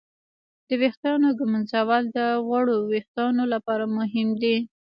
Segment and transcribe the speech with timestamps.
[0.67, 4.57] د ویښتانو ږمنځول د غوړو وېښتانو لپاره مهم دي.